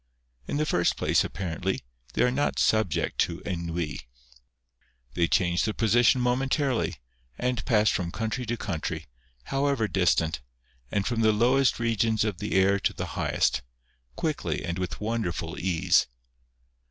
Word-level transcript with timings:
In 0.47 0.57
the 0.57 0.65
first 0.65 0.97
place, 0.97 1.23
apparently, 1.23 1.79
they 2.15 2.23
are 2.23 2.31
not 2.31 2.57
subject 2.57 3.19
to 3.19 3.39
ennui. 3.45 3.99
They 5.13 5.27
change 5.27 5.63
their 5.63 5.75
position 5.75 6.19
momentarily, 6.21 6.95
and 7.37 7.63
pass 7.65 7.91
from 7.91 8.11
country 8.11 8.47
to 8.47 8.57
country, 8.57 9.05
however 9.53 9.87
distant, 9.87 10.41
and 10.91 11.05
from 11.05 11.21
the 11.21 11.31
lowest 11.31 11.79
regions 11.79 12.23
of 12.23 12.39
the 12.39 12.53
air 12.55 12.79
to 12.79 12.93
the 12.93 13.05
highest, 13.13 13.61
quickly 14.15 14.65
and 14.65 14.79
with 14.79 14.99
wonderful 14.99 15.59
ease. 15.59 16.07